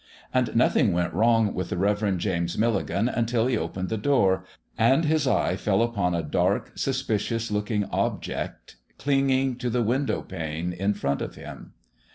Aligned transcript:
And 0.33 0.55
nothing 0.55 0.93
went 0.93 1.13
wrong 1.13 1.53
with 1.53 1.69
the 1.69 1.77
Rev. 1.77 2.17
James 2.17 2.57
Milligan 2.57 3.07
until 3.07 3.45
he 3.45 3.55
opened 3.55 3.89
the 3.89 3.99
door, 3.99 4.43
and 4.75 5.05
his 5.05 5.27
eye 5.27 5.55
fell 5.55 5.83
upon 5.83 6.15
a 6.15 6.23
dark, 6.23 6.71
suspicious 6.73 7.51
looking 7.51 7.85
object 7.91 8.77
clinging 8.97 9.57
to 9.57 9.69
the 9.69 9.83
window 9.83 10.23
pane 10.23 10.73
in 10.73 10.95
front 10.95 11.21
of 11.21 11.35
him. 11.35 11.73